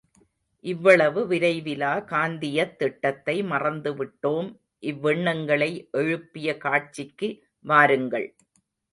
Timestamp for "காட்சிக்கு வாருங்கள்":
6.57-8.27